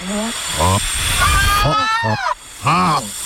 [0.00, 0.78] Ah!
[2.64, 3.17] Ah!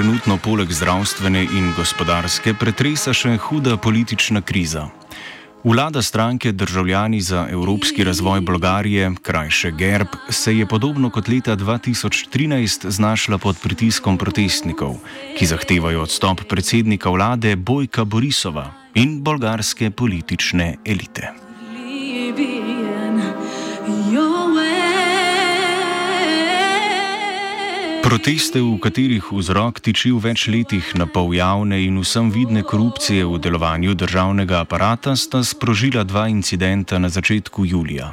[0.00, 4.86] Trenutno poleg zdravstvene in gospodarske pretresa še huda politična kriza.
[5.64, 12.88] Vlada stranke Državljani za evropski razvoj Bolgarije, krajše GERB, se je podobno kot leta 2013
[12.88, 14.96] znašla pod pritiskom protestnikov,
[15.36, 21.49] ki zahtevajo odstop predsednika vlade Bojka Borisova in bolgarske politične elite.
[28.10, 33.22] Proteste, v katerih vzrok tiči v več letih na pol javne in vsem vidne korupcije
[33.22, 38.10] v delovanju državnega aparata, sta sprožila dva incidenta na začetku julija.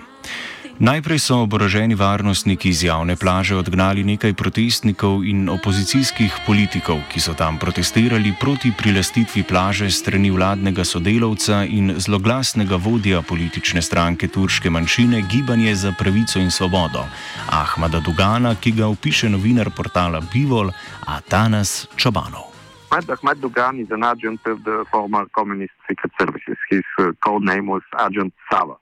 [0.78, 7.34] Najprej so oboroženi varnostniki iz javne plaže odgnali nekaj protestnikov in opozicijskih politikov, ki so
[7.34, 15.26] tam protestirali proti prilastitvi plaže strani vladnega sodelavca in zloglasnega vodja politične stranke turške manjšine
[15.26, 17.10] Gibanje za pravico in svobodo,
[17.50, 20.70] Ahmada Dugana, ki ga opiše novinar portala Bivol,
[21.10, 22.54] Atanas Čobanov.
[22.94, 26.58] Ahmad Dugan is an agent of the former communist secret services.
[26.70, 28.78] His uh, code name was Agent Sava.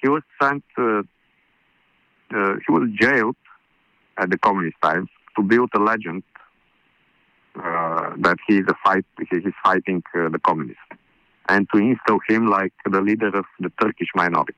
[0.00, 1.02] He was sent, uh,
[2.34, 3.36] uh, he was jailed
[4.16, 6.22] at the communist times to build a legend
[7.56, 9.04] uh, that he is a fight,
[9.64, 10.80] fighting uh, the communists,
[11.48, 14.54] and to install him like the leader of the Turkish minority.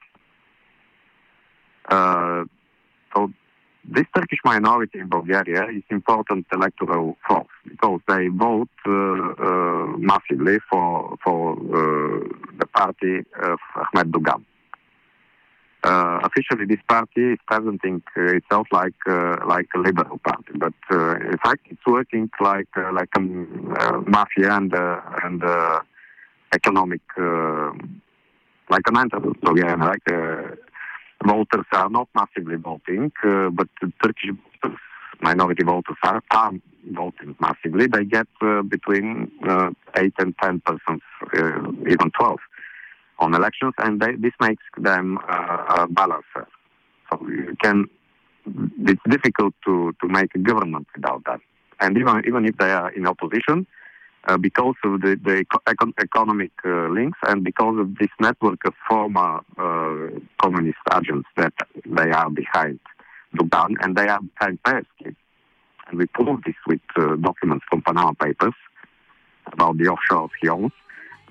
[1.89, 2.45] Uh,
[3.15, 3.33] so
[3.85, 11.17] this Turkish minority in Bulgaria is important electoral force because they vote uh, massively for
[11.25, 11.57] for
[12.59, 14.45] the party of Ahmed Dogan
[15.83, 20.75] uh, officially this party is presenting uh, itself like uh, like a liberal party, but
[20.91, 24.75] uh, in fact it's working like uh, like a uh, mafia and
[25.25, 25.43] and
[26.53, 27.01] economic
[28.69, 29.39] like an antidote.
[29.45, 30.07] So yeah, like
[31.25, 34.31] voters are not massively voting, but the Turkish
[34.63, 34.79] voters,
[35.23, 36.53] minority voters are, are
[36.93, 37.87] voting massively.
[37.87, 38.29] They get
[38.69, 39.31] between
[39.97, 41.03] eight and ten percent,
[41.89, 42.41] even twelve
[43.19, 45.19] on elections, and they, this makes them
[45.89, 46.25] balance.
[47.11, 47.89] So you can,
[48.81, 51.41] it's difficult to, to make a government without that.
[51.81, 53.67] And even even if they are in opposition,
[54.29, 58.75] uh, because of the, the eco- economic uh, links and because of this network of
[58.89, 61.55] former uh, communist agents that
[61.87, 62.79] they are behind
[63.35, 65.17] Dogan and they are behind Peevski.
[65.89, 68.55] And we proved this with uh, documents from Panama Papers
[69.47, 70.71] about the offshore of.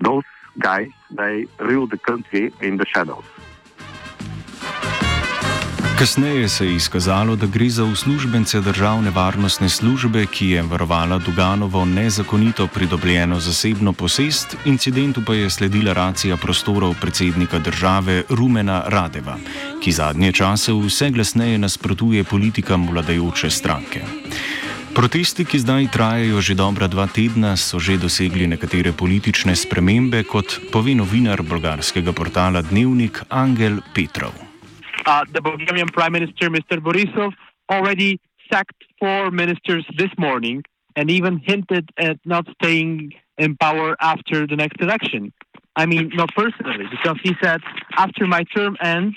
[0.02, 0.24] Those
[0.60, 3.24] guys, they rule the country in the shadows.
[6.00, 11.86] Kasneje se je izkazalo, da gre za uslužbence državne varnostne službe, ki je varovala Duganovo
[11.86, 19.38] nezakonito pridobljeno zasebno posest, incidentu pa je sledila racija prostorov predsednika države Rumena Radeva,
[19.84, 24.02] ki zadnje čase vse glasneje nasprotuje politikam vladajoče stranke.
[24.96, 30.60] Protesti, ki zdaj trajajo že dobra dva tedna, so že dosegli nekatere politične spremembe, kot
[30.72, 34.49] pove novinar bolgarskega portala Dnevnik Angel Petrov.
[35.10, 36.78] Uh, the Bulgarian Prime Minister, Mr.
[36.78, 37.34] Borisov,
[37.72, 38.22] already
[38.52, 40.64] sacked four ministers this morning
[40.96, 45.34] and even hinted at not staying in power after the next election.
[45.76, 47.60] I mean, not personally, because he said,
[47.98, 49.16] after my term ends,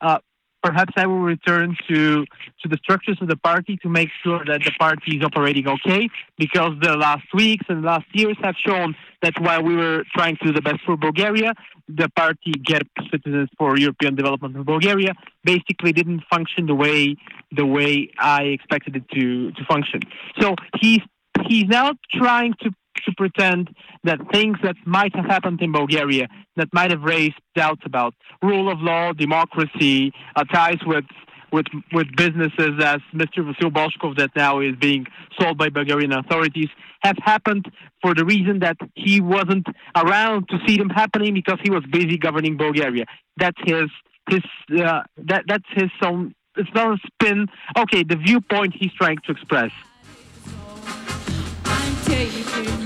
[0.00, 0.18] uh,
[0.62, 2.24] perhaps I will return to
[2.60, 6.08] to the structures of the party to make sure that the party is operating okay.
[6.38, 10.46] Because the last weeks and last years have shown that while we were trying to
[10.46, 11.52] do the best for Bulgaria,
[11.88, 15.12] the party GERB Citizens for European Development of Bulgaria
[15.44, 17.16] basically didn't function the way
[17.52, 20.00] the way I expected it to to function.
[20.40, 21.00] So he's
[21.48, 22.70] he's now trying to
[23.04, 23.74] to pretend
[24.04, 28.70] that things that might have happened in Bulgaria that might have raised doubts about rule
[28.70, 31.04] of law, democracy, uh, ties with
[31.52, 33.38] with with businesses as Mr.
[33.46, 35.06] Vasil Bozhkov that now is being
[35.38, 36.68] sold by Bulgarian authorities
[37.02, 37.70] have happened
[38.02, 42.18] for the reason that he wasn't around to see them happening because he was busy
[42.18, 43.04] governing Bulgaria.
[43.36, 43.88] That's his
[44.28, 44.42] his
[44.80, 46.34] uh, that that's his own.
[46.56, 47.48] It's not a spin.
[47.78, 49.70] Okay, the viewpoint he's trying to express.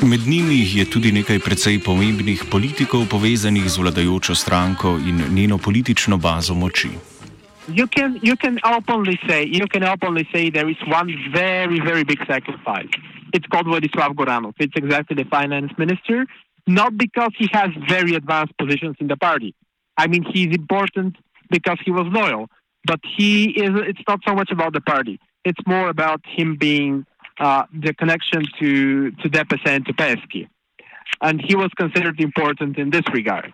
[0.02, 6.16] Med njimi je tudi nekaj precej pomembnih politikov povezanih z vladajočo stranko in njeno politično
[6.16, 6.88] bazo moči.
[7.74, 12.04] you can you can openly say you can openly say there is one very very
[12.04, 12.90] big sacrifice.
[13.32, 14.54] It's called Vladislav Goranov.
[14.58, 16.26] It's exactly the finance minister,
[16.66, 19.54] not because he has very advanced positions in the party.
[19.96, 21.16] I mean, he's important
[21.48, 22.48] because he was loyal,
[22.84, 23.70] but he is.
[23.90, 25.20] It's not so much about the party.
[25.44, 27.06] It's more about him being
[27.40, 30.48] uh, the connection to to DPS and to Peevski,
[31.20, 33.52] and he was considered important in this regard.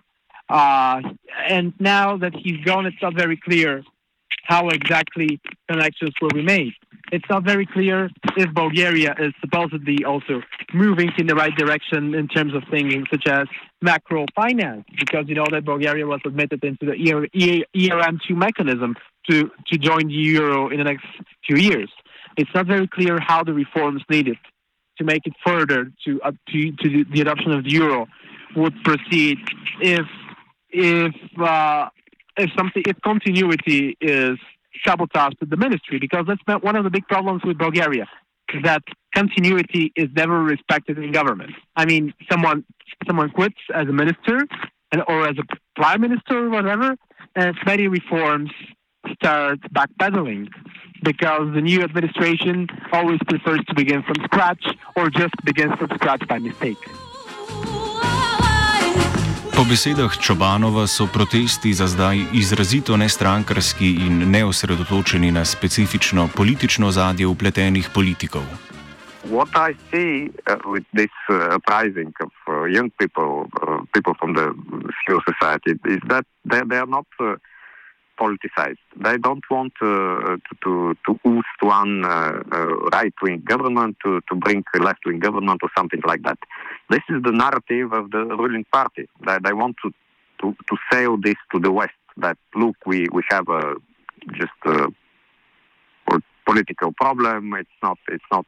[0.49, 1.01] Uh,
[1.49, 3.83] and now that he's gone, it's not very clear
[4.47, 6.73] how exactly connections will be made.
[7.11, 10.43] It's not very clear if Bulgaria is supposedly also
[10.73, 13.47] moving in the right direction in terms of things such as
[13.83, 18.95] macro finance, because you know that Bulgaria was admitted into the ERM2 mechanism
[19.29, 21.07] to, to join the euro in the next
[21.47, 21.91] few years.
[22.37, 24.39] It's not very clear how the reforms needed
[24.99, 28.07] to make it further to, uh, to, to the adoption of the euro
[28.55, 29.39] would proceed
[29.81, 30.07] if
[30.71, 31.89] if uh,
[32.37, 34.39] if something if continuity is
[34.85, 38.07] sabotaged at the ministry because that's one of the big problems with Bulgaria
[38.63, 38.83] that
[39.15, 41.53] continuity is never respected in government.
[41.75, 42.65] I mean, someone
[43.07, 44.47] someone quits as a minister
[44.93, 46.97] and, or as a prime minister or whatever,
[47.35, 48.51] and many reforms
[49.15, 50.49] start backpedaling
[51.03, 54.65] because the new administration always prefers to begin from scratch
[54.97, 56.83] or just begins from scratch by mistake.
[59.57, 67.27] Po besedah Čobanova so protesti za zdaj izrazito nestrankarski in neosredotočeni na specifično politično zadje
[67.27, 68.45] upletenih politikov.
[69.25, 74.35] What I see uh, with this uh, uprising of uh, young people, uh, people from
[74.37, 74.53] the
[75.03, 77.41] civil society, is that they, they are not uh,
[78.17, 78.79] politicized.
[78.97, 84.21] They don't want uh, to, to, to oust one uh, uh, right wing government to,
[84.29, 86.39] to bring a left wing government or something like that.
[86.91, 89.09] This is the narrative of the ruling party.
[89.25, 89.93] That they want to,
[90.41, 93.75] to, to sell this to the West that, look, we, we have a,
[94.33, 94.89] just a
[96.47, 97.55] political problem.
[97.55, 98.47] It's not, it's not,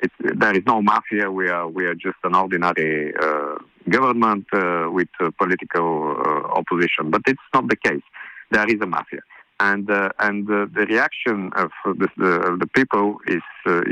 [0.00, 1.30] it's, there is no mafia.
[1.30, 3.56] We are, we are just an ordinary uh,
[3.88, 5.08] government uh, with
[5.38, 6.16] political
[6.54, 7.10] opposition.
[7.10, 8.02] But it's not the case
[8.50, 9.20] there is a mafia.
[9.60, 13.82] And uh, and uh, the reaction of the, the, the people is uh,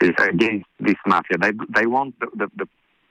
[0.00, 1.38] is against this mafia.
[1.38, 2.68] They they want the, the,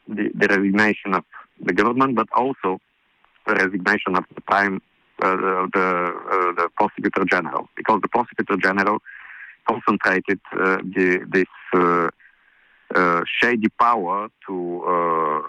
[0.08, 1.24] the, the resignation of
[1.62, 2.80] the government, but also
[3.48, 4.82] the resignation of the prime
[5.22, 5.36] uh,
[5.74, 9.00] the uh, the prosecutor general, because the prosecutor general
[9.68, 11.46] concentrated uh, the, this
[13.42, 15.44] shady power to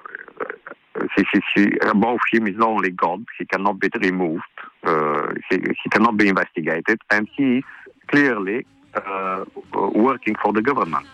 [1.16, 3.24] he, he, he, above him is only God.
[3.38, 4.42] He cannot be removed.
[4.82, 7.64] Uh, he, he cannot be investigated, and he is
[8.08, 11.06] clearly uh, working for the government.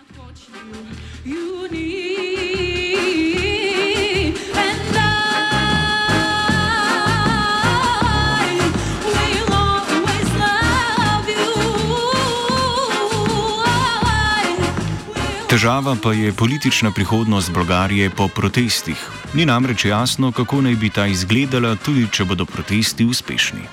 [15.57, 19.01] Težava pa je politična prihodnost Bolgarije po protestih.
[19.35, 23.65] Ni namreč jasno, kako naj bi ta izgledala, tudi če bodo protesti uspešni.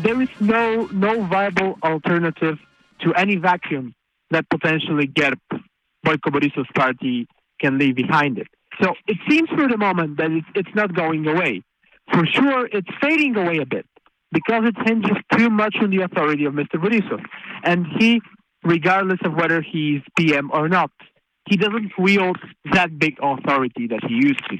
[0.00, 2.56] There is no, no viable alternative
[3.04, 3.92] to any vacuum
[4.32, 5.60] that potentially GERB,
[6.06, 7.28] Boyko Borisov's party,
[7.60, 8.48] can leave behind it.
[8.80, 11.60] So it seems for the moment that it's, it's not going away.
[12.14, 13.84] For sure, it's fading away a bit
[14.32, 16.80] because it hinges too much on the authority of Mr.
[16.80, 17.20] Borisov.
[17.64, 18.22] And he
[18.64, 20.90] regardless of whether he's PM or not.
[21.48, 22.38] He doesn't wield
[22.72, 24.58] that big authority that he used to.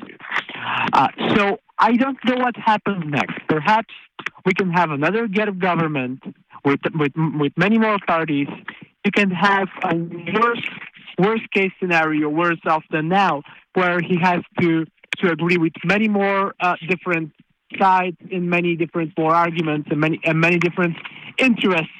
[0.92, 3.38] Uh, so I don't know what happens next.
[3.48, 3.94] Perhaps
[4.44, 6.22] we can have another get of government
[6.64, 8.48] with with with many more parties.
[9.04, 10.68] You can have a worse
[11.18, 13.42] worst case scenario, worse off than now,
[13.74, 14.86] where he has to
[15.18, 17.32] to agree with many more uh, different
[17.78, 20.96] sides in many different more arguments and many and many different
[21.38, 21.92] interests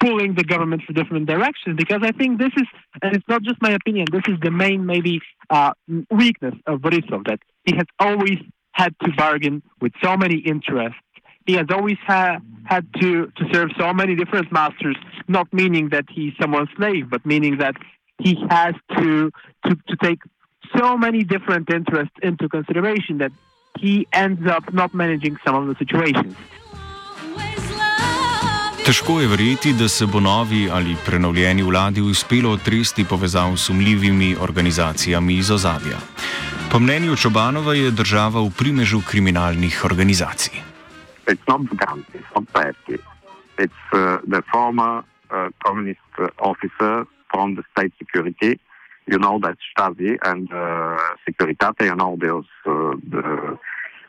[0.00, 2.66] pulling the government for different directions because I think this is,
[3.02, 5.72] and it's not just my opinion, this is the main maybe uh,
[6.10, 8.38] weakness of Borisov that he has always
[8.72, 10.98] had to bargain with so many interests.
[11.46, 16.04] He has always ha- had to, to serve so many different masters, not meaning that
[16.10, 17.74] he's someone's slave, but meaning that
[18.18, 19.32] he has to,
[19.64, 20.20] to, to take
[20.76, 23.32] so many different interests into consideration that
[23.78, 26.36] he ends up not managing some of the situations.
[28.88, 34.36] Težko je verjeti, da se bo novi ali prenovljeni vladi uspelo otresti povezav s sumljivimi
[34.40, 35.98] organizacijami iz ozadja.
[36.72, 40.62] Po mnenju Čobanova je država v primežu kriminalnih organizacij.
[41.26, 42.96] It's not Gandhi, it's not Pesky.
[43.64, 45.04] It's uh, the former uh,
[45.66, 48.56] communist officer from the state security.
[49.06, 50.96] You know that Stasi and uh,
[51.28, 53.22] Securitate, you know those, uh, the,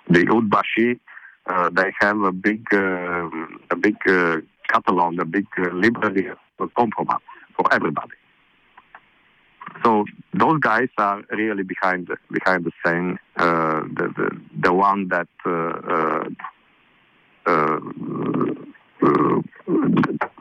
[0.08, 1.00] the Udbashi
[1.50, 3.28] uh, they have a big, uh,
[3.72, 4.38] a big uh,
[4.72, 5.70] catalog, a big uh,
[6.60, 7.20] of compromise
[7.56, 8.18] for everybody.
[9.84, 13.20] So those guys are really behind behind the scene.
[13.38, 16.30] Uh, the, the the one that uh,
[17.46, 17.80] uh,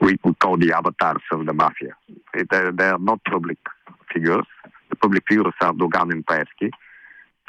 [0.01, 1.95] we, call the avatars of the mafia.
[2.35, 3.59] They, they are not public
[4.13, 4.47] figures.
[4.91, 6.71] The public figures are Dogan and Peevski.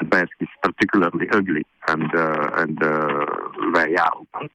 [0.00, 3.26] And Peevski is particularly ugly and uh, and uh,
[3.72, 4.52] very arrogant.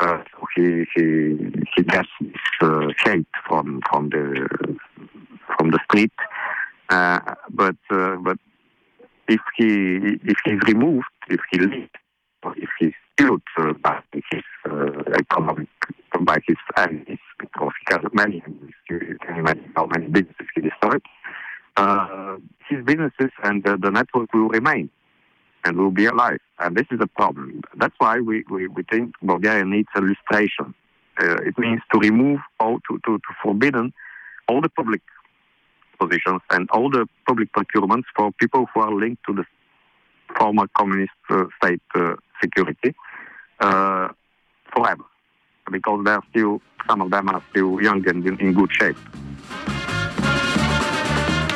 [0.00, 0.22] Uh,
[0.56, 1.36] he he
[1.76, 2.08] he gets
[2.62, 4.78] uh, hate from from the
[5.56, 6.12] from the street.
[6.88, 8.38] Uh, but uh, but
[9.28, 11.90] if he if he's removed, if he leaves,
[12.56, 14.00] if he's killed uh, by
[14.32, 15.68] his uh, economic
[16.22, 18.74] by his enemies, because he has many enemies.
[18.88, 21.02] You can imagine how many businesses he destroyed.
[21.76, 22.36] Uh,
[22.68, 24.90] his businesses and the network will remain
[25.64, 26.40] and will be alive.
[26.58, 27.62] And this is a problem.
[27.76, 30.74] That's why we, we, we think Bulgaria needs a lustration.
[31.20, 33.92] Uh, it means to remove all, to, to, to forbidden
[34.48, 35.02] all the public
[35.98, 39.44] positions and all the public procurements for people who are linked to the
[40.38, 42.94] former communist uh, state uh, security
[43.60, 44.08] uh,
[44.74, 45.04] forever.
[45.70, 48.96] Because they are still, some of them are still young and in, in good shape.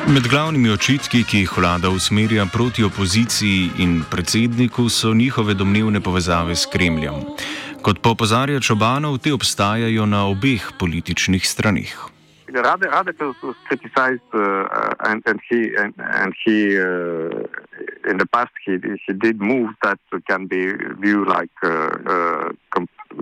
[0.09, 6.57] Med glavnimi očitki, ki jih vlada usmerja proti opoziciji in predsedniku, so njihove domnevne povezave
[6.57, 7.25] s Kremljem.
[7.83, 11.97] Kot pa opozarja Čobanov, te obstajajo na obeh političnih stranih.
[12.55, 14.69] Rade, Rade was criticized, uh,
[15.09, 19.99] and, and he and, and he uh, in the past he he did moves that
[20.29, 20.63] can be
[21.01, 22.51] viewed like uh, uh,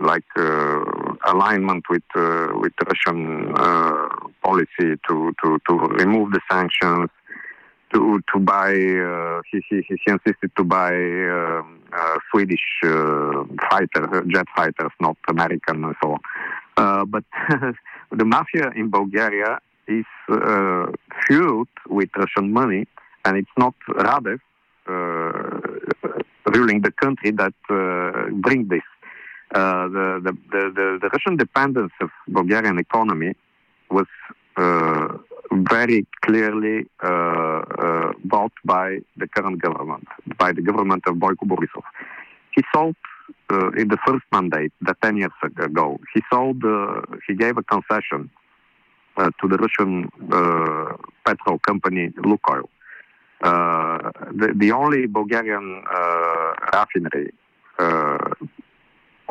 [0.00, 0.84] like uh,
[1.24, 4.08] alignment with uh, with Russian uh,
[4.42, 7.10] policy to, to, to remove the sanctions,
[7.92, 8.72] to to buy.
[8.72, 11.80] Uh, he, he he insisted to buy um,
[12.30, 17.10] Swedish uh, fighter jet fighters, not American and so on.
[17.10, 17.24] but
[18.10, 20.06] the mafia in Bulgaria is
[21.26, 22.86] fueled with Russian money,
[23.24, 24.40] and it's not Radev
[26.54, 27.54] ruling the country that
[28.44, 28.82] bring this
[29.54, 33.34] uh, the, the, the, the, Russian dependence of Bulgarian economy
[33.90, 34.06] was
[34.56, 35.08] uh,
[35.52, 41.82] very clearly uh, uh, bought by the current government, by the government of Boyko Borisov.
[42.54, 42.96] He sold
[43.50, 46.62] uh, in the first mandate, the 10 years ago, he sold,
[47.28, 48.30] he gave a concession
[49.18, 50.08] to the Russian
[51.26, 52.68] petrol company Lukoil.
[53.42, 55.84] the, the only Bulgarian
[56.72, 57.32] refinery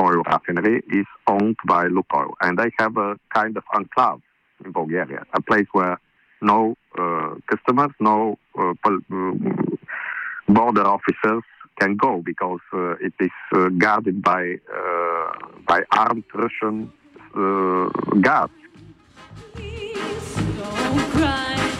[0.01, 4.21] oil refinery is owned by Lukoil, and they have a kind of enclave
[4.65, 5.99] in Bulgaria, a place where
[6.41, 9.77] no uh, customers, no uh, mm,
[10.47, 11.43] border officers
[11.79, 14.43] can go because uh, it is uh, guarded by
[14.77, 15.31] uh,
[15.67, 16.91] by armed Russian
[17.35, 17.87] uh,
[18.27, 18.53] guards.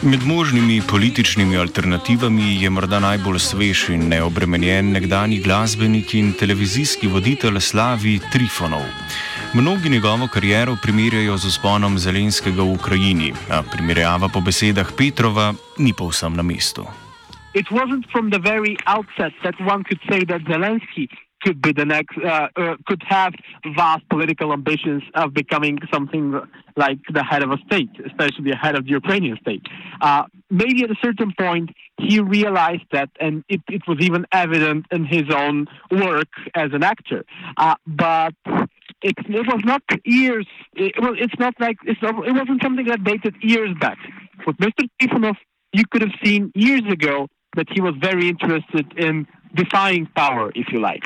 [0.04, 7.60] Med možnimi političnimi alternativami je morda najbolj svež in neobremenjen nekdani glasbenik in televizijski voditelj
[7.60, 8.82] Slavi Trifonov.
[9.54, 15.94] Mnogi njegovo kariero primerjajo z usponom Zelenskega v Ukrajini, a primerjava po besedah Petrova ni
[15.94, 16.88] povsem na mestu.
[17.54, 21.08] It wasn't from the very outset that one could say that Zelensky
[21.42, 23.34] could be the next, uh, uh, could have
[23.76, 26.40] vast political ambitions of becoming something
[26.76, 29.66] like the head of a state, especially the head of the Ukrainian state.
[30.02, 34.86] Uh, maybe at a certain point, he realized that, and it, it was even evident
[34.92, 37.24] in his own work as an actor.
[37.58, 38.34] Uh, but
[39.02, 40.48] it, it, was not years.
[40.74, 43.98] It, well, it's not like it's not, it wasn't something that dated years back.
[44.46, 44.88] With Mr.
[45.02, 45.36] Trifonov,
[45.74, 50.72] you could have seen years ago that he was very interested in defying power, if
[50.72, 51.04] you like.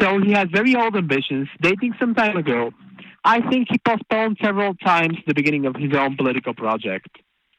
[0.00, 2.72] So he has very old ambitions, dating some time ago.
[3.24, 7.08] I think he postponed several times the beginning of his own political project.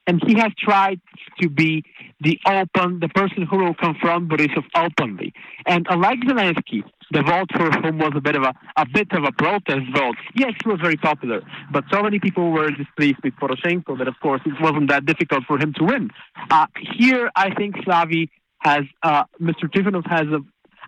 [0.07, 1.01] And he has tried
[1.41, 1.83] to be
[2.21, 5.33] the open, the person who will confront Borisov openly.
[5.65, 9.23] And unlike Zelensky, the vote for whom was a bit of a, a bit of
[9.23, 10.15] a protest vote.
[10.35, 14.15] Yes, he was very popular, but so many people were displeased with Poroshenko that, of
[14.21, 16.11] course, it wasn't that difficult for him to win.
[16.49, 19.65] Uh, here, I think Slavi has, uh, Mr.
[19.65, 20.39] Trifonov has a,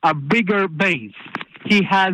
[0.04, 1.20] a bigger base.
[1.66, 2.14] He has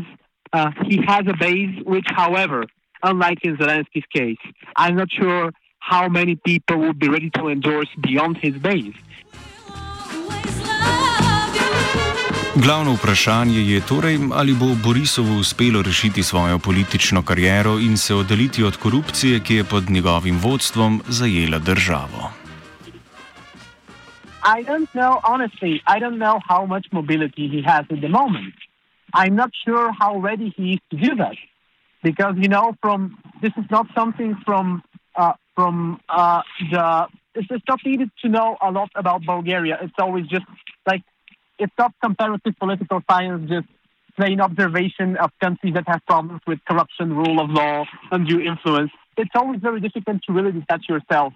[0.54, 2.66] uh, he has a base which, however,
[3.02, 4.44] unlike in Zelensky's case,
[4.78, 8.98] I'm not sure how many people would be ready to endorse beyond his base.
[12.56, 18.64] Glavno vprašanje je torej, ali bo Borisovu uspelo rešiti svojo politično kariero in se oddaljiti
[18.64, 22.43] od korupcije, ki je pod njegovim vodstvom zajela državo.
[24.44, 28.54] I don't know, honestly, I don't know how much mobility he has at the moment.
[29.14, 31.36] I'm not sure how ready he is to do that,
[32.04, 34.84] because you know, from this is not something from
[35.16, 37.08] uh, from uh, the.
[37.36, 39.80] It's, it's not needed to know a lot about Bulgaria.
[39.82, 40.46] It's always just
[40.86, 41.02] like
[41.58, 43.68] it's not comparative political science, just
[44.16, 48.92] plain observation of countries that have problems with corruption, rule of law, undue influence.
[49.18, 51.34] It's always very difficult to really detach yourself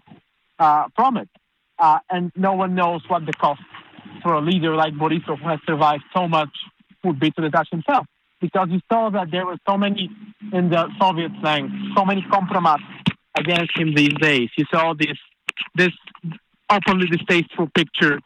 [0.60, 1.30] uh, from it.
[1.80, 3.62] Uh, and no one knows what the cost
[4.24, 6.50] for a leader like Borisov, who has survived so much,
[7.04, 8.06] would be to detach himself.
[8.42, 10.10] Because you saw that there were so many
[10.54, 12.86] in the Soviet flank, so many compromises
[13.36, 14.50] against him these days.
[14.58, 15.18] You saw this
[15.76, 15.92] this
[16.70, 18.20] openly distasteful picture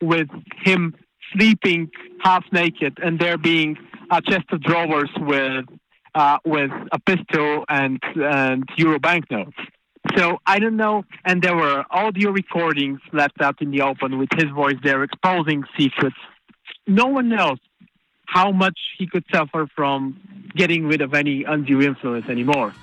[0.00, 0.28] with
[0.62, 0.94] him
[1.32, 1.90] sleeping
[2.22, 3.76] half naked and there being
[4.10, 5.66] a chest of drawers with
[6.14, 9.56] uh, with a pistol and and euro banknotes.
[10.16, 11.04] So I don't know.
[11.24, 15.64] And there were audio recordings left out in the open with his voice there exposing
[15.78, 16.16] secrets.
[16.86, 17.58] No one knows
[18.26, 20.20] how much he could suffer from
[20.54, 22.74] getting rid of any undue influence anymore.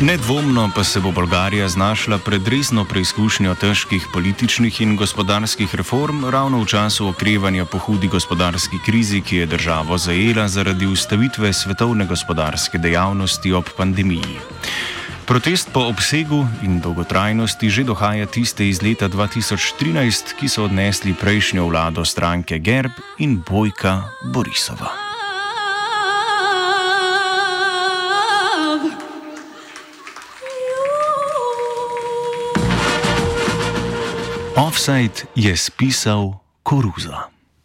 [0.00, 6.62] Nedvomno pa se bo Bolgarija znašla pred resno preizkušnjo težkih političnih in gospodarskih reform ravno
[6.62, 12.78] v času okrevanja po hudi gospodarski krizi, ki je državo zajela zaradi ustavitve svetovne gospodarske
[12.78, 14.40] dejavnosti ob pandemiji.
[15.26, 21.68] Protest po obsegu in dolgotrajnosti že dohaja tiste iz leta 2013, ki so odnesli prejšnjo
[21.68, 24.02] vlado stranke Gerb in Bojka
[24.32, 25.09] Borisova.
[34.60, 37.39] Offside je spisal Koruza.